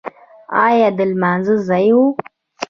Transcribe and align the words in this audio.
ایا 0.65 0.89
د 0.97 0.99
لمانځه 1.11 1.55
ځای 1.67 1.87
و؟ 1.95 1.97